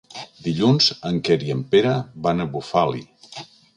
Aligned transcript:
Dilluns 0.45 0.87
en 1.09 1.21
Quer 1.29 1.37
i 1.49 1.53
en 1.57 1.61
Pere 1.75 1.93
van 2.29 2.41
a 2.41 2.49
Bufali. 2.57 3.07